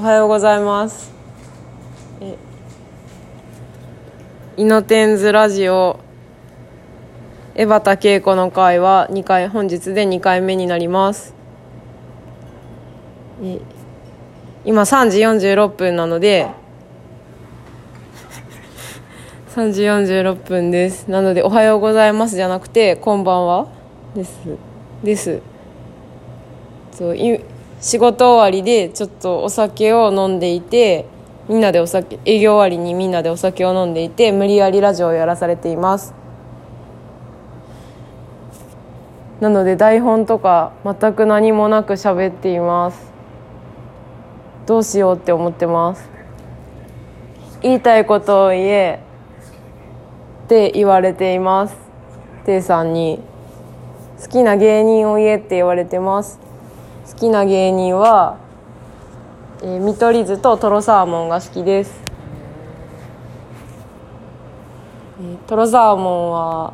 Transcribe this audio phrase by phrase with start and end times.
[0.00, 1.12] おはようございます。
[2.22, 2.38] え
[4.56, 6.00] イノテンズラジオ
[7.54, 11.34] 江端恵子の会は2回本日で2回目になります。
[13.42, 13.60] え
[14.64, 16.48] 今3時46分なので
[19.54, 21.10] 3時46分です。
[21.10, 23.66] なので「おはようございます」じゃなくて「こんばんは」
[24.16, 24.40] です
[25.04, 25.42] です。
[26.90, 27.44] そうい
[27.80, 31.06] 仕事終わりでちょっとお酒を飲んでいて
[31.48, 36.14] みんなでお酒営業終わりにみんなでお酒を飲んでいて無理やりラジオをやらされています。
[39.40, 43.10] なので台本とか全く何もなく喋っています。
[44.66, 46.08] どうしようって思ってます。
[47.62, 49.00] 言いたいことを言え
[50.44, 51.76] って言われています。
[52.44, 53.20] ていさんに
[54.20, 56.49] 好きな芸人を言えって言われてます。
[57.10, 58.38] 好きな芸人は、
[59.62, 62.00] えー、見取り図とトロサーモンが好きです、
[65.20, 66.72] えー、トロサーモンは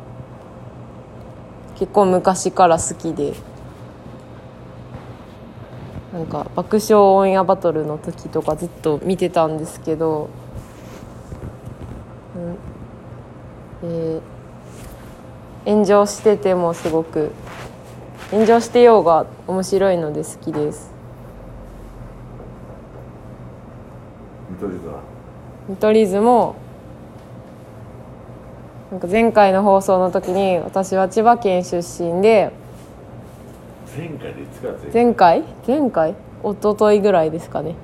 [1.79, 3.33] 結構昔から好きで
[6.13, 10.29] なんか爆笑オンエアバトルの時とかずっと見てたんですけど、
[12.35, 17.31] うんえー、炎上しててもすごく
[18.31, 20.91] 炎上してようが面白いので好きです。
[24.49, 25.01] 見取り図は？
[25.69, 26.55] 見取り図も
[28.91, 32.51] なんか前回の放送の時に私は千葉県出身で
[33.95, 35.43] 前回でいつか前前回？
[35.67, 36.15] 前回？
[36.43, 37.75] 一昨日ぐらいですかね。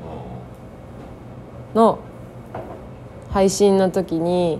[1.73, 1.99] の
[3.31, 4.59] 配信の時に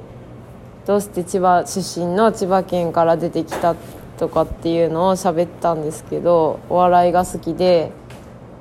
[0.85, 3.75] どうして千葉出身の千葉県から出てきた
[4.17, 7.91] とかっていうのを喋ったんですけどお笑いが好きで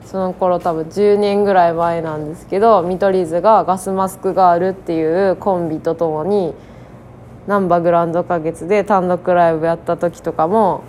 [0.05, 6.55] その頃多分10年ぐらい前なんですけど見取り図がガスマスクガールっていうコンビとともに
[7.47, 10.85] 難波グランド花月で単独ライブやった時とかも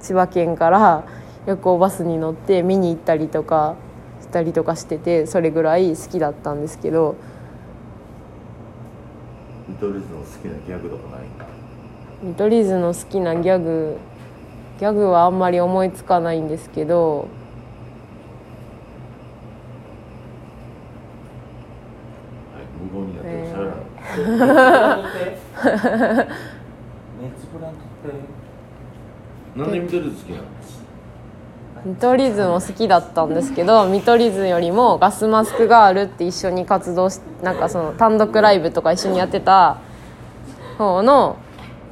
[0.00, 1.04] 千葉県から
[1.46, 3.76] 夜行バスに乗って見に行ったりとか
[4.20, 7.16] したりとかしててそれぐらい好きだったんですけど。
[9.68, 11.55] 見取り図の好きなギャグとかないんだ。
[12.22, 13.98] 見取り図の好きなギャグ
[14.80, 17.28] ギャグはあんまり思いつかないんですけど
[29.56, 30.44] なんで見取り図好きなの
[31.84, 39.78] 見取り図も好きだったんですけど見取り図よりもガスマスクガールって一緒に活動しなんかその単独ライブとか一緒にやってた
[40.78, 41.38] 方の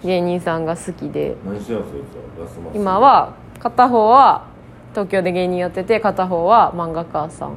[0.07, 1.37] 芸人さんが好きで。
[1.45, 1.95] 何してんのそいつ
[2.41, 2.73] はガスマス。
[2.73, 4.47] ク今は片方は
[4.93, 7.57] 東京で芸人やってて片方は漫画家さん。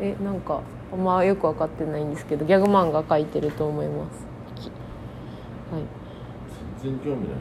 [0.00, 0.60] えなんか
[0.92, 4.26] あんまよく分かってないんですけどギャグ漫画描いてると思います。
[4.54, 4.70] き
[5.72, 5.82] はい。
[6.80, 7.38] 全然興味ない。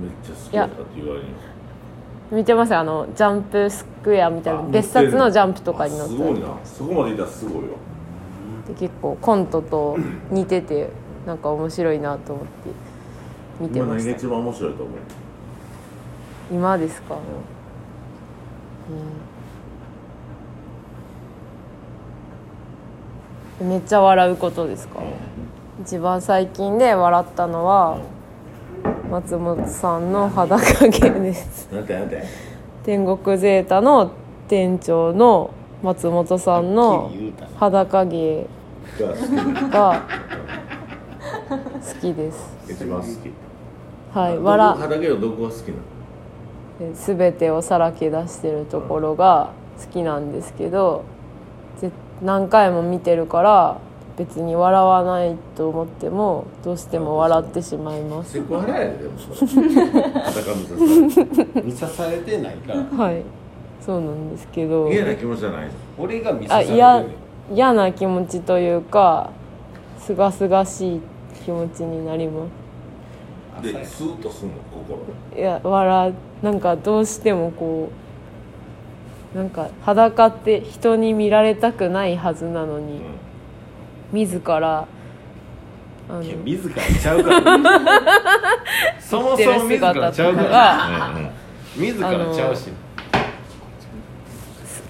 [0.00, 1.26] めっちゃ好きだったって言われる。
[1.26, 1.34] よ
[2.30, 2.78] 見てますよ。
[2.78, 6.46] あのジャンプスクエアみたいなあ別冊のジャンプとかに載ってあすごいな。
[6.62, 7.70] そこまでいったらすごいよ
[8.74, 9.98] で結構コントと
[10.30, 10.90] 似てて
[11.26, 12.50] なんか面白いなと思って
[13.60, 14.06] 見て今ました。
[14.06, 14.96] 何が一番面白いと思う。
[16.52, 17.16] 今ですか、
[23.60, 23.68] うん。
[23.68, 25.00] めっちゃ笑うことですか、
[25.82, 27.98] 一番最近で笑ったのは
[29.10, 31.68] 松本さんの裸芸です。
[32.84, 34.10] 天国ゼータの
[34.48, 35.50] 店長の
[35.82, 37.12] 松本さんの
[37.56, 38.46] 裸芸
[39.70, 40.02] が
[41.80, 42.14] 好き。
[42.14, 42.56] です。
[42.68, 43.10] 一番好き。
[44.12, 44.76] はい笑。
[44.76, 46.94] 肌毛のどこが好きなの？
[46.94, 51.04] 全てをさらけ出してるところが好きなんですけど
[51.78, 51.90] ぜ
[52.22, 53.78] 何回も見てるから
[54.16, 58.32] 別に笑わないと思ってもどうしても笑ってしまいます。
[58.32, 59.36] セクハラやででもそれ。
[59.36, 60.54] 裸
[61.62, 62.82] 見ささされてないから。
[62.82, 63.22] はい。
[63.80, 64.90] そうなんですけど。
[64.90, 66.84] 嫌な気持ちじゃない俺が見さされてる。
[66.84, 67.04] あ嫌
[67.50, 69.30] 嫌な気持ちというか
[69.98, 71.00] すがすがしい
[71.44, 72.46] 気持ちになりま
[73.60, 75.04] でスーッとすんの心。
[75.32, 76.14] すいや笑う。
[76.44, 77.90] なんかどうしてもこ
[79.34, 83.00] うなんか裸って人に見られたくないはずなのに、
[84.12, 84.86] 自ら
[86.08, 87.58] あのいや自らちゃうから。
[88.98, 91.10] そもそも自らちゃうから。
[91.14, 91.30] うんうん。
[91.76, 92.70] 自らちゃうし。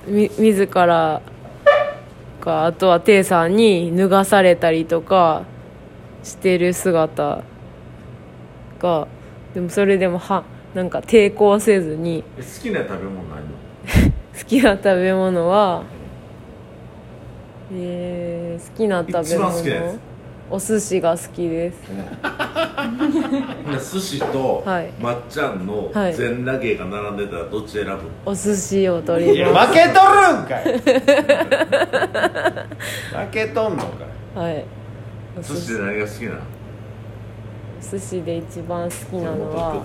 [0.06, 1.20] み自ら
[2.40, 5.44] かあとはテイさんに脱がされたりとか
[6.24, 7.42] してる姿
[8.80, 9.06] が
[9.54, 10.44] でもそれでもは
[10.74, 14.10] なんか抵抗せずに好きな食べ物ないの？
[14.38, 15.82] 好きな食べ物は
[17.72, 19.98] えー、好きな食べ一番好きなや物つ
[20.52, 21.76] お寿司が好きです。
[23.94, 24.90] 寿司とはい。
[25.00, 26.14] まっちゃんのはい。
[26.14, 27.92] 全裸芸が並んでたらどっち選ぶ？
[28.26, 30.64] お寿司を取いや負けとるんかい。
[33.26, 34.08] 負けとんのかい。
[34.34, 34.64] すはい。
[35.38, 36.36] お寿司で何が好きなの？
[37.78, 39.76] お寿司で一番好きなのは。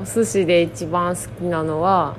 [0.00, 2.16] お寿司で一番好きなのは。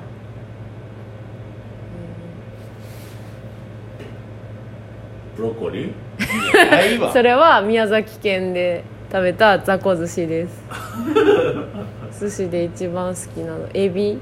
[5.36, 5.92] ブロッコリー？
[7.12, 10.62] それは宮崎県で食べた雑魚寿司です。
[12.20, 13.68] 寿司で一番好きなの。
[13.74, 14.18] エビ？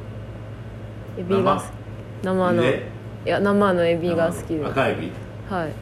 [1.18, 1.64] エビが好き
[2.22, 2.62] 生の。
[2.62, 2.82] いで？
[3.24, 4.70] や生のエビが好きです。
[4.70, 5.12] 赤エビ？
[5.48, 5.72] はい。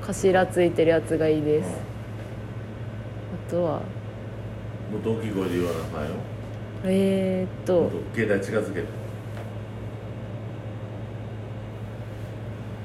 [0.00, 1.70] 頭ついてるやつがいいです。
[3.48, 3.70] あとは？
[3.72, 3.80] も
[4.98, 6.10] っと大きい声で言わなあかんよ。
[6.84, 7.90] えー、っと。
[8.14, 8.80] 携帯近づけ。
[8.80, 8.86] て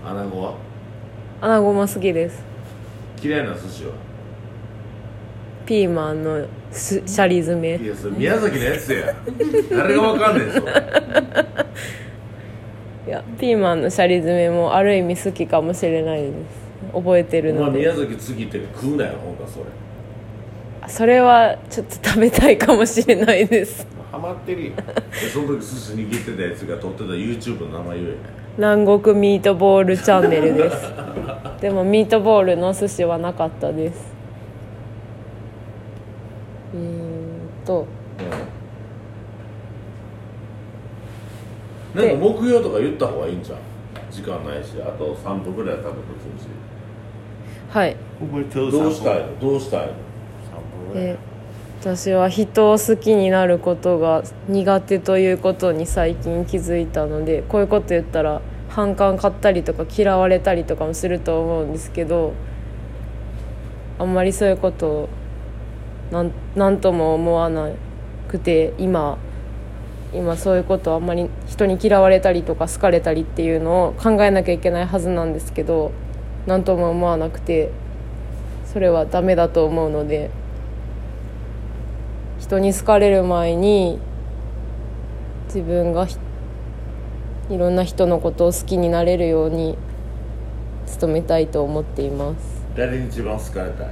[0.05, 0.55] アナゴは？
[1.43, 2.41] アナゴも好きです。
[3.21, 3.91] 嫌いな寿司は？
[5.65, 7.75] ピーマンのすシャリ詰め。
[7.83, 9.13] いやそれ宮崎のやつや。
[9.69, 10.71] 誰がわかんねんそれ。
[13.07, 16.33] いやピーマンのシャリ詰めもある意味好きかもしれないです。
[16.93, 17.79] 覚えてるので。
[17.79, 19.65] 宮崎次って食うなよほんかそれ。
[20.87, 23.85] それはちょっと食べたいかもしれないです。
[24.09, 24.71] ハマってるよ。
[24.77, 28.15] でその時寿司握ってたやつが撮ってた YouTube の名前言え。
[28.55, 30.77] 南国ミートボールチャンネルです
[31.63, 34.13] でもミートボールの寿司はなかったです。
[36.75, 37.87] えーっと。
[41.95, 43.59] なんか木曜とか言った方がいいんじゃん
[44.11, 46.01] 時間ないしあと3分ぐらい食べとく
[46.37, 46.47] し
[47.69, 47.95] はい。
[48.19, 49.39] 覚えてるどうしたいの？
[49.39, 49.93] どうしたいの？
[50.95, 51.17] え
[51.79, 58.41] 私は人を好きになることが苦手ということに最近気づいたのでこういうこと言ったら
[58.73, 62.33] 反感買ったりとか嫌われたりとかもすると思うんですけど
[63.99, 65.09] あんまりそういうことを
[66.55, 67.69] なんとも思わな
[68.27, 69.19] くて今
[70.11, 75.91] 今そういうことをあんまり人に嫌われたりとか好かれたりっていうのを考えなきゃいけないはずなんですけど
[76.47, 77.71] 何とも思わなくて
[78.65, 80.31] それはダメだと思うので
[82.39, 83.99] 人に好かれる前に
[85.45, 86.17] 自分がひ
[87.49, 89.77] いろんな人のことを好きになれるように
[90.99, 92.63] 努めたいと思っています。
[92.75, 93.87] 誰に一番好かれたい？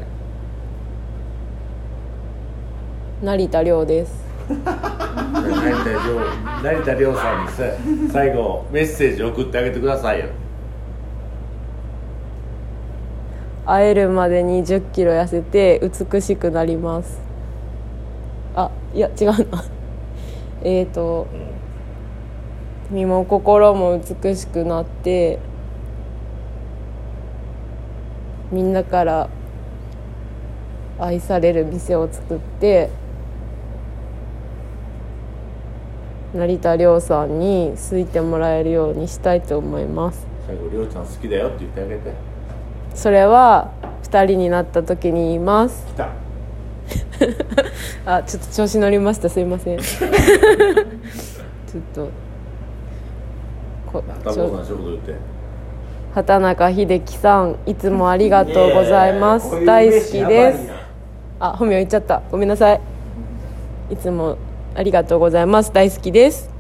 [3.22, 4.24] 成田凌です。
[4.48, 6.22] 成田凌。
[6.64, 7.64] 成田凌さんにさ
[8.12, 10.28] 最後メッセージ送ってあげてくださいよ。
[13.66, 15.80] 会えるまでに1 0キロ痩せて
[16.12, 17.20] 美しくなります。
[18.56, 19.64] あいや違うな。
[20.64, 21.28] えーと
[22.92, 25.40] 身も心も美しくなって
[28.52, 29.30] みんなから
[31.00, 32.90] 愛される店を作って
[36.34, 40.26] 成田凌さんに好いてもらえるようにしたいと思います。
[40.46, 42.14] 最後凌ちゃん好きだよって言ってあげて。
[42.94, 43.72] それは
[44.04, 45.86] 2人になった時に言います。
[45.88, 46.10] 来た。
[48.18, 49.30] あちょっと調子乗りました。
[49.30, 49.80] すいません。
[49.84, 49.88] ちょ
[51.80, 52.10] っと
[53.92, 55.16] こちょ畑本さん一言言って。
[56.14, 59.64] 畑中秀樹さんいつもありがとうございます。
[59.66, 60.70] 大好きです。
[61.40, 62.22] あ本名言っちゃった。
[62.32, 62.82] ごめんなさい。
[63.92, 64.38] いつも
[64.76, 65.74] ありがとうございます。
[65.74, 66.51] 大好きです